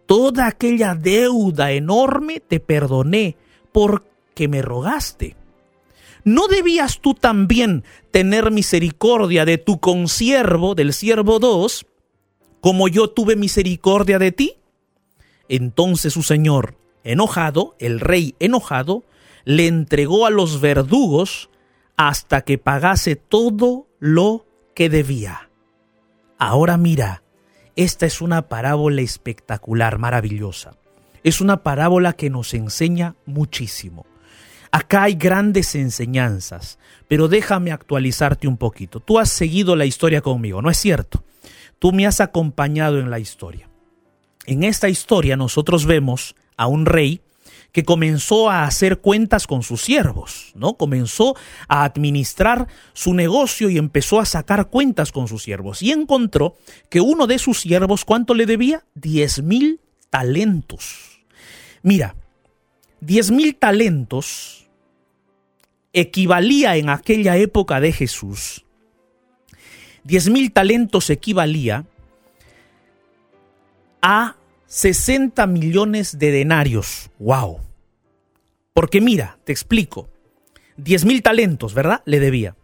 [0.06, 3.37] toda aquella deuda enorme te perdoné
[3.70, 5.37] porque me rogaste.
[6.24, 11.87] ¿No debías tú también tener misericordia de tu consiervo, del siervo dos,
[12.61, 14.54] como yo tuve misericordia de ti?
[15.48, 19.04] Entonces su señor, enojado, el rey enojado,
[19.44, 21.50] le entregó a los verdugos
[21.96, 25.50] hasta que pagase todo lo que debía.
[26.38, 27.22] Ahora mira,
[27.76, 30.76] esta es una parábola espectacular, maravillosa.
[31.22, 34.06] Es una parábola que nos enseña muchísimo.
[34.72, 36.78] Acá hay grandes enseñanzas,
[37.09, 39.00] pero déjame actualizarte un poquito.
[39.00, 41.24] Tú has seguido la historia conmigo, ¿no es cierto?
[41.78, 43.68] Tú me has acompañado en la historia.
[44.46, 47.20] En esta historia nosotros vemos a un rey
[47.72, 50.74] que comenzó a hacer cuentas con sus siervos, ¿no?
[50.74, 51.37] Comenzó
[51.68, 55.83] a administrar su negocio y empezó a sacar cuentas con sus siervos.
[55.83, 56.56] Y encontró
[56.88, 58.85] que uno de sus siervos, ¿cuánto le debía?
[58.94, 59.80] Diez mil
[60.11, 61.20] talentos.
[61.83, 62.16] Mira,
[63.00, 64.68] diez mil talentos
[65.92, 68.64] equivalía en aquella época de Jesús
[70.02, 71.84] Diez mil talentos equivalía
[74.00, 74.36] a
[74.66, 77.10] 60 millones de denarios.
[77.18, 77.60] ¡Wow!
[78.72, 80.08] Porque mira, te explico.
[80.76, 82.02] Diez mil talentos, ¿verdad?
[82.06, 82.56] Le debía.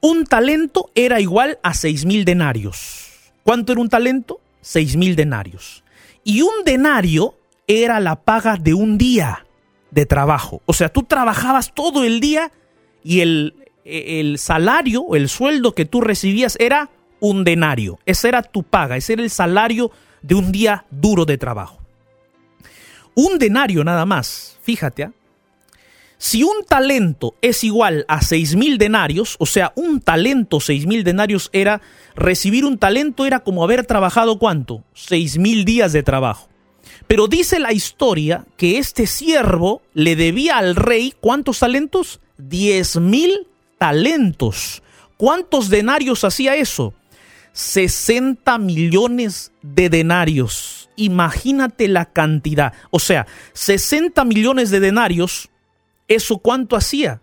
[0.00, 3.32] Un talento era igual a seis mil denarios.
[3.44, 4.40] ¿Cuánto era un talento?
[4.60, 5.84] Seis mil denarios.
[6.22, 7.34] Y un denario
[7.66, 9.46] era la paga de un día
[9.90, 10.62] de trabajo.
[10.66, 12.50] O sea, tú trabajabas todo el día
[13.02, 17.98] y el, e, el salario el sueldo que tú recibías era un denario.
[18.06, 19.90] Esa era tu paga, ese era el salario
[20.22, 21.78] de un día duro de trabajo.
[23.14, 25.12] Un denario nada más, fíjate, ¿ah?
[26.16, 31.04] si un talento es igual a seis mil denarios, o sea, un talento, seis mil
[31.04, 31.82] denarios era,
[32.14, 34.82] recibir un talento era como haber trabajado cuánto?
[34.94, 36.48] Seis mil días de trabajo.
[37.12, 42.20] Pero dice la historia que este siervo le debía al rey cuántos talentos?
[42.38, 44.82] Diez mil talentos.
[45.18, 46.94] ¿Cuántos denarios hacía eso?
[47.52, 50.88] 60 millones de denarios.
[50.96, 52.72] Imagínate la cantidad.
[52.90, 55.50] O sea, 60 millones de denarios,
[56.08, 57.20] ¿eso cuánto hacía?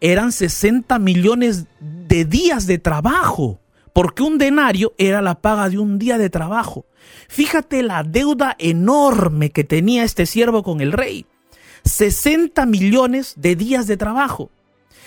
[0.00, 3.58] Eran 60 millones de días de trabajo,
[3.92, 6.86] porque un denario era la paga de un día de trabajo.
[7.28, 11.26] Fíjate la deuda enorme que tenía este siervo con el rey.
[11.84, 14.50] 60 millones de días de trabajo.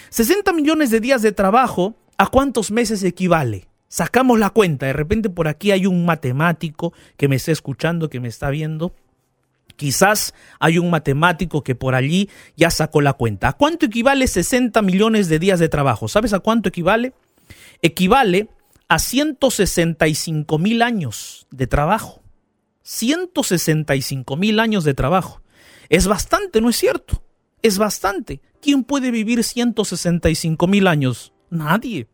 [0.09, 3.67] 60 millones de días de trabajo, ¿a cuántos meses equivale?
[3.87, 8.19] Sacamos la cuenta, de repente por aquí hay un matemático que me está escuchando, que
[8.19, 8.95] me está viendo.
[9.75, 13.49] Quizás hay un matemático que por allí ya sacó la cuenta.
[13.49, 16.07] ¿A cuánto equivale 60 millones de días de trabajo?
[16.07, 17.13] ¿Sabes a cuánto equivale?
[17.81, 18.49] Equivale
[18.87, 22.21] a 165 mil años de trabajo.
[22.83, 25.41] 165 mil años de trabajo.
[25.89, 27.23] Es bastante, ¿no es cierto?
[27.61, 28.41] Es bastante.
[28.61, 31.33] ¿Quién puede vivir 165 mil años?
[31.49, 32.07] Nadie.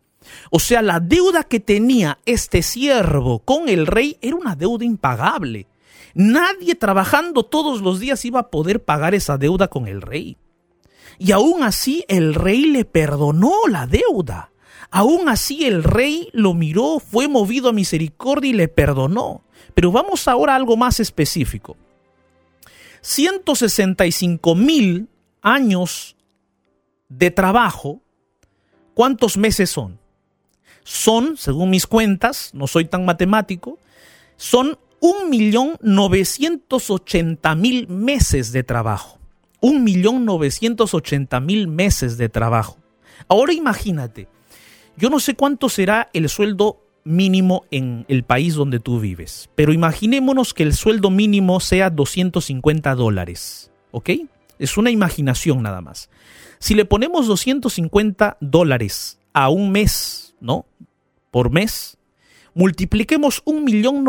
[0.52, 5.68] O sea, la deuda que tenía este siervo con el rey era una deuda impagable.
[6.14, 10.38] Nadie trabajando todos los días iba a poder pagar esa deuda con el rey.
[11.18, 14.52] Y aún así el rey le perdonó la deuda.
[14.92, 19.44] Aún así el rey lo miró, fue movido a misericordia y le perdonó.
[19.74, 21.78] Pero vamos ahora a algo más específico.
[23.02, 25.08] 165 mil
[25.42, 26.16] años
[27.08, 28.02] de trabajo,
[28.94, 29.98] ¿cuántos meses son?
[30.84, 33.80] Son, según mis cuentas, no soy tan matemático,
[34.38, 39.18] son 1.980.000 meses de trabajo.
[39.62, 42.78] 1.980.000 meses de trabajo.
[43.28, 44.28] Ahora imagínate,
[45.00, 49.72] yo no sé cuánto será el sueldo mínimo en el país donde tú vives, pero
[49.72, 54.10] imaginémonos que el sueldo mínimo sea 250 dólares, ¿ok?
[54.60, 56.10] Es una imaginación nada más.
[56.60, 60.66] Si le ponemos 250 dólares a un mes, ¿no?
[61.32, 61.98] Por mes,
[62.54, 64.04] multipliquemos un millón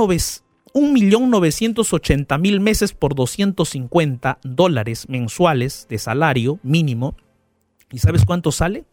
[2.39, 7.15] mil meses por 250 dólares mensuales de salario mínimo.
[7.93, 8.85] ¿Y sabes cuánto sale?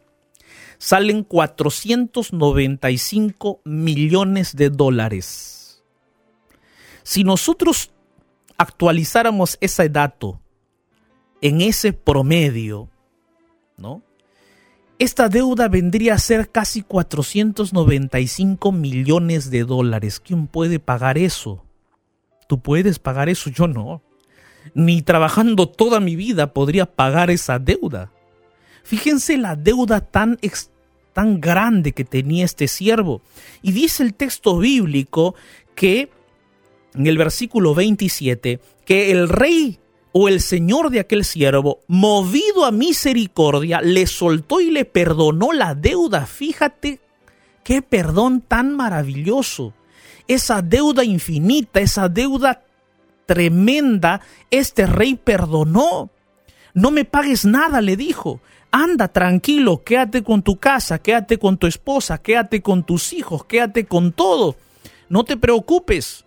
[0.78, 5.84] Salen 495 millones de dólares.
[7.04, 7.92] Si nosotros
[8.58, 10.42] actualizáramos ese dato
[11.42, 12.90] en ese promedio,
[13.78, 14.04] ¿no?
[15.00, 20.20] Esta deuda vendría a ser casi 495 millones de dólares.
[20.20, 21.64] ¿Quién puede pagar eso?
[22.48, 24.02] Tú puedes pagar eso, yo no.
[24.74, 28.12] Ni trabajando toda mi vida podría pagar esa deuda.
[28.88, 30.40] Fíjense la deuda tan,
[31.12, 33.22] tan grande que tenía este siervo.
[33.62, 35.36] Y dice el texto bíblico
[35.76, 36.10] que
[36.96, 39.78] en el versículo 27 que el rey
[40.14, 45.76] o el señor de aquel siervo, movido a misericordia, le soltó y le perdonó la
[45.76, 46.26] deuda.
[46.26, 47.02] Fíjate
[47.66, 49.74] qué perdón tan maravilloso.
[50.30, 52.64] Esa deuda infinita, esa deuda
[53.26, 56.10] tremenda, este rey perdonó.
[56.74, 58.40] No me pagues nada, le dijo.
[58.72, 63.86] Anda tranquilo, quédate con tu casa, quédate con tu esposa, quédate con tus hijos, quédate
[63.86, 64.56] con todo.
[65.10, 66.26] No te preocupes.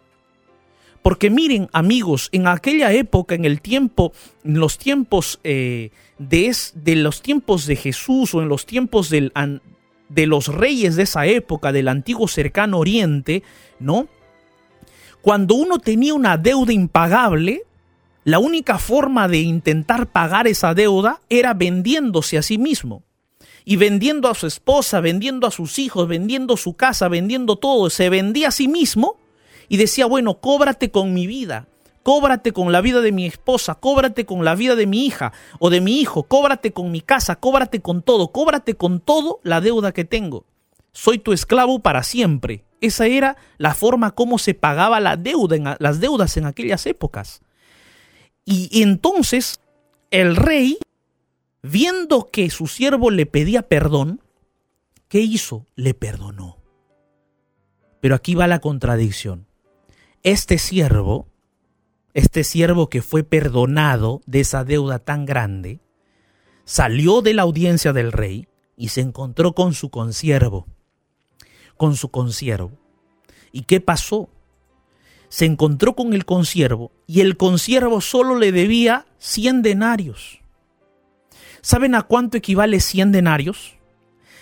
[1.03, 4.13] Porque miren, amigos, en aquella época, en el tiempo,
[4.45, 9.33] en los tiempos eh, de, de, los tiempos de Jesús o en los tiempos del,
[10.09, 13.43] de los reyes de esa época, del antiguo cercano oriente,
[13.79, 14.09] ¿no?
[15.23, 17.63] Cuando uno tenía una deuda impagable,
[18.31, 23.03] la única forma de intentar pagar esa deuda era vendiéndose a sí mismo.
[23.65, 28.09] Y vendiendo a su esposa, vendiendo a sus hijos, vendiendo su casa, vendiendo todo, se
[28.09, 29.17] vendía a sí mismo
[29.69, 31.67] y decía, bueno, cóbrate con mi vida,
[32.03, 35.69] cóbrate con la vida de mi esposa, cóbrate con la vida de mi hija o
[35.71, 39.93] de mi hijo, cóbrate con mi casa, cóbrate con todo, cóbrate con todo la deuda
[39.93, 40.47] que tengo.
[40.93, 42.65] Soy tu esclavo para siempre.
[42.81, 47.43] Esa era la forma como se pagaba la deuda en, las deudas en aquellas épocas.
[48.51, 49.61] Y entonces
[50.11, 50.79] el rey,
[51.63, 54.21] viendo que su siervo le pedía perdón,
[55.09, 55.67] ¿qué hizo?
[55.77, 56.59] Le perdonó.
[58.01, 59.47] Pero aquí va la contradicción
[60.23, 61.29] este siervo,
[62.13, 65.81] este siervo que fue perdonado de esa deuda tan grande,
[66.65, 70.67] salió de la audiencia del rey y se encontró con su consiervo,
[71.77, 72.73] con su consiervo.
[73.53, 74.29] ¿Y qué pasó?
[75.31, 80.41] Se encontró con el consiervo y el consiervo solo le debía 100 denarios.
[81.63, 83.77] ¿Saben a cuánto equivale 100 denarios?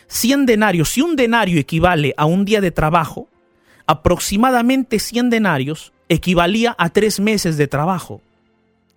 [0.07, 3.28] 100 denarios, si un denario equivale a un día de trabajo,
[3.86, 8.22] aproximadamente 100 denarios equivalía a tres meses de trabajo.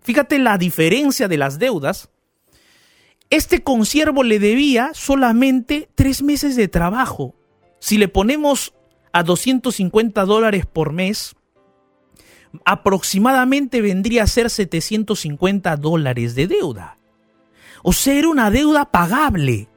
[0.01, 2.09] Fíjate la diferencia de las deudas.
[3.29, 7.35] Este consiervo le debía solamente tres meses de trabajo.
[7.79, 8.73] Si le ponemos
[9.11, 11.35] a 250 dólares por mes,
[12.65, 16.97] aproximadamente vendría a ser 750 dólares de deuda.
[17.83, 19.69] O sea, era una deuda pagable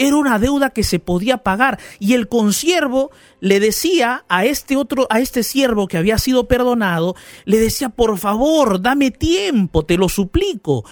[0.00, 5.06] era una deuda que se podía pagar y el consiervo le decía a este otro
[5.10, 10.08] a este siervo que había sido perdonado, le decía, "Por favor, dame tiempo, te lo
[10.08, 10.86] suplico.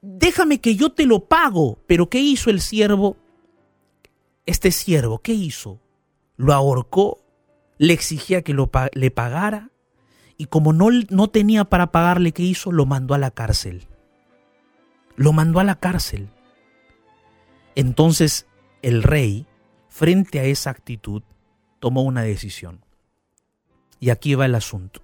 [0.00, 3.16] Déjame que yo te lo pago." Pero ¿qué hizo el siervo?
[4.46, 5.80] Este siervo, ¿qué hizo?
[6.36, 7.18] Lo ahorcó,
[7.78, 9.71] le exigía que lo, le pagara
[10.36, 12.72] y como no, no tenía para pagarle, ¿qué hizo?
[12.72, 13.86] Lo mandó a la cárcel.
[15.16, 16.30] Lo mandó a la cárcel.
[17.74, 18.46] Entonces
[18.82, 19.46] el rey,
[19.88, 21.22] frente a esa actitud,
[21.78, 22.84] tomó una decisión.
[24.00, 25.00] Y aquí va el asunto.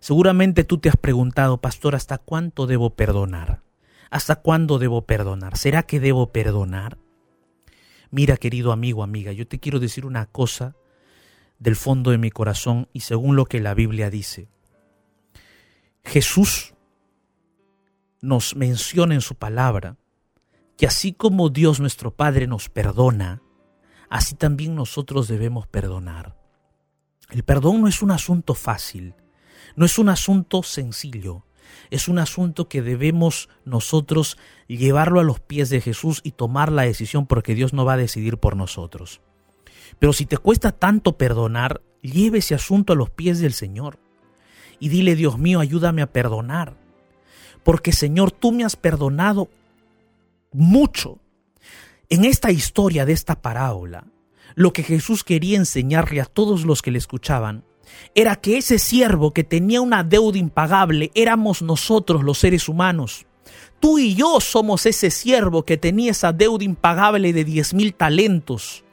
[0.00, 3.62] Seguramente tú te has preguntado, pastor, ¿hasta cuánto debo perdonar?
[4.10, 5.56] ¿Hasta cuándo debo perdonar?
[5.56, 6.98] ¿Será que debo perdonar?
[8.10, 10.76] Mira, querido amigo, amiga, yo te quiero decir una cosa
[11.58, 14.48] del fondo de mi corazón y según lo que la Biblia dice.
[16.04, 16.74] Jesús
[18.20, 19.96] nos menciona en su palabra
[20.76, 23.42] que así como Dios nuestro Padre nos perdona,
[24.08, 26.36] así también nosotros debemos perdonar.
[27.30, 29.14] El perdón no es un asunto fácil,
[29.76, 31.44] no es un asunto sencillo,
[31.90, 36.82] es un asunto que debemos nosotros llevarlo a los pies de Jesús y tomar la
[36.82, 39.20] decisión porque Dios no va a decidir por nosotros.
[39.98, 43.98] Pero si te cuesta tanto perdonar, lleve ese asunto a los pies del Señor
[44.80, 46.76] y dile, Dios mío, ayúdame a perdonar.
[47.64, 49.48] Porque Señor, tú me has perdonado
[50.52, 51.18] mucho.
[52.08, 54.06] En esta historia de esta parábola,
[54.54, 57.64] lo que Jesús quería enseñarle a todos los que le escuchaban
[58.14, 63.26] era que ese siervo que tenía una deuda impagable éramos nosotros los seres humanos.
[63.80, 68.84] Tú y yo somos ese siervo que tenía esa deuda impagable de diez mil talentos.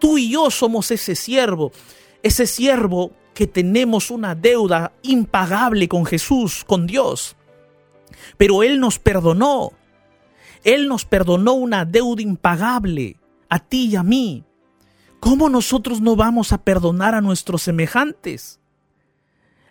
[0.00, 1.70] Tú y yo somos ese siervo,
[2.22, 7.36] ese siervo que tenemos una deuda impagable con Jesús, con Dios.
[8.36, 9.72] Pero Él nos perdonó.
[10.64, 13.16] Él nos perdonó una deuda impagable
[13.48, 14.44] a ti y a mí.
[15.20, 18.58] ¿Cómo nosotros no vamos a perdonar a nuestros semejantes?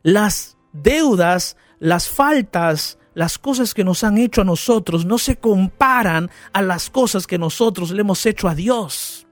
[0.04, 6.30] Las deudas, las faltas, las cosas que nos han hecho a nosotros no se comparan
[6.54, 9.26] a las cosas que nosotros le hemos hecho a Dios.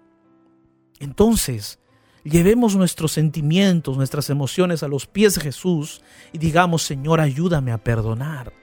[1.00, 1.80] Entonces,
[2.24, 6.02] llevemos nuestros sentimientos, nuestras emociones a los pies de Jesús
[6.34, 8.54] y digamos, Señor, ayúdame a perdonar.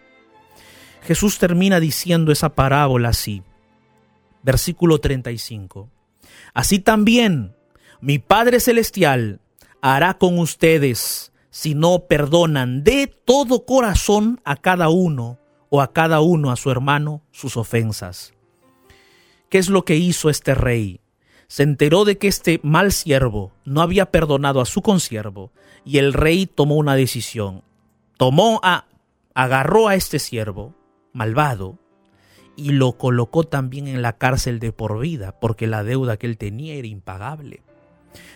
[1.02, 3.42] Jesús termina diciendo esa parábola así.
[4.42, 5.90] Versículo 35.
[6.52, 7.54] Así también
[8.00, 9.40] mi Padre Celestial
[9.80, 16.20] hará con ustedes si no perdonan de todo corazón a cada uno o a cada
[16.20, 18.34] uno a su hermano sus ofensas.
[19.48, 21.00] ¿Qué es lo que hizo este rey?
[21.46, 25.52] Se enteró de que este mal siervo no había perdonado a su consiervo
[25.84, 27.62] y el rey tomó una decisión.
[28.16, 28.86] Tomó a,
[29.34, 30.74] agarró a este siervo
[31.12, 31.78] malvado
[32.56, 36.38] y lo colocó también en la cárcel de por vida porque la deuda que él
[36.38, 37.62] tenía era impagable.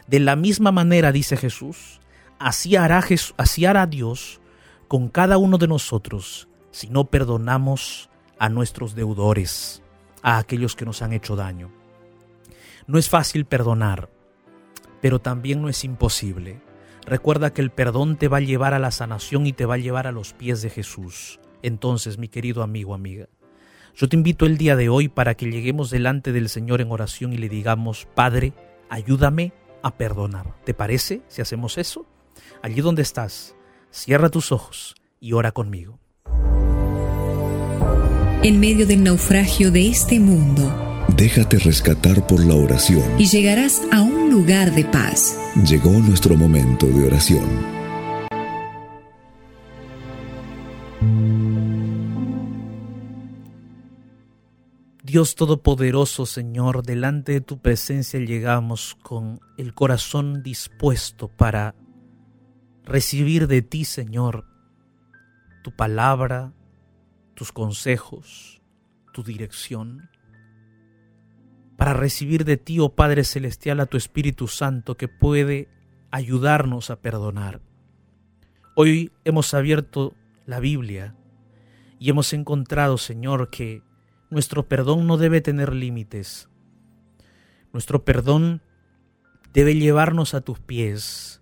[0.07, 2.01] De la misma manera, dice Jesús,
[2.39, 3.05] así hará,
[3.37, 4.41] así hará Dios
[4.89, 9.83] con cada uno de nosotros si no perdonamos a nuestros deudores,
[10.23, 11.78] a aquellos que nos han hecho daño.
[12.89, 14.09] No es fácil perdonar,
[15.03, 16.63] pero también no es imposible.
[17.05, 19.79] Recuerda que el perdón te va a llevar a la sanación y te va a
[19.79, 21.39] llevar a los pies de Jesús.
[21.61, 23.29] Entonces, mi querido amigo, amiga,
[23.95, 27.35] yo te invito el día de hoy para que lleguemos delante del Señor en oración
[27.35, 28.55] y le digamos, Padre,
[28.89, 30.55] ayúdame a perdonar.
[30.65, 32.07] ¿Te parece si hacemos eso?
[32.63, 33.55] Allí donde estás,
[33.91, 35.99] cierra tus ojos y ora conmigo.
[38.43, 40.88] En medio del naufragio de este mundo,
[41.19, 43.03] Déjate rescatar por la oración.
[43.19, 45.37] Y llegarás a un lugar de paz.
[45.69, 47.45] Llegó nuestro momento de oración.
[55.03, 61.75] Dios Todopoderoso, Señor, delante de tu presencia llegamos con el corazón dispuesto para
[62.85, 64.45] recibir de ti, Señor,
[65.65, 66.53] tu palabra,
[67.35, 68.63] tus consejos,
[69.13, 70.09] tu dirección
[71.79, 75.69] para recibir de ti, oh Padre Celestial, a tu Espíritu Santo que puede
[76.11, 77.61] ayudarnos a perdonar.
[78.75, 80.13] Hoy hemos abierto
[80.45, 81.15] la Biblia
[82.01, 83.85] y hemos encontrado, Señor, que
[84.29, 86.49] nuestro perdón no debe tener límites.
[87.73, 88.61] Nuestro perdón
[89.53, 91.41] debe llevarnos a tus pies.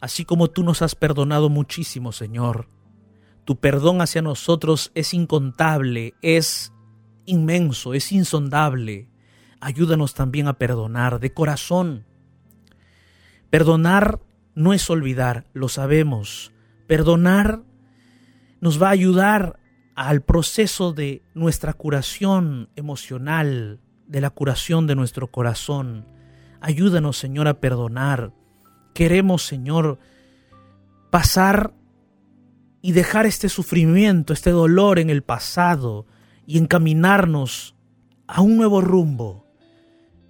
[0.00, 2.68] Así como tú nos has perdonado muchísimo, Señor.
[3.46, 6.74] Tu perdón hacia nosotros es incontable, es
[7.24, 9.08] inmenso, es insondable
[9.64, 12.04] ayúdanos también a perdonar de corazón.
[13.48, 14.20] Perdonar
[14.54, 16.52] no es olvidar, lo sabemos.
[16.86, 17.62] Perdonar
[18.60, 19.58] nos va a ayudar
[19.94, 26.06] al proceso de nuestra curación emocional, de la curación de nuestro corazón.
[26.60, 28.32] Ayúdanos, Señor, a perdonar.
[28.92, 29.98] Queremos, Señor,
[31.10, 31.72] pasar
[32.82, 36.06] y dejar este sufrimiento, este dolor en el pasado
[36.46, 37.74] y encaminarnos
[38.26, 39.43] a un nuevo rumbo,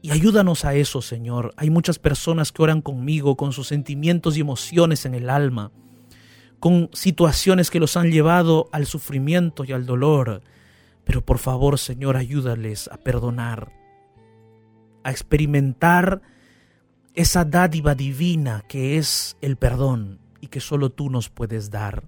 [0.05, 1.55] y ayúdanos a eso, Señor.
[1.57, 5.73] Hay muchas personas que oran conmigo con sus sentimientos y emociones en el alma,
[6.61, 10.43] con situaciones que los han llevado al sufrimiento y al dolor.
[11.05, 13.73] Pero por favor, Señor, ayúdales a perdonar,
[15.05, 16.21] a experimentar
[17.15, 22.05] esa dádiva divina que es el perdón y que solo tú nos puedes dar.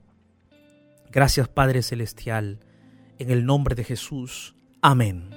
[1.11, 2.61] Gracias, Padre Celestial,
[3.19, 4.55] en el nombre de Jesús.
[4.83, 5.36] Amén.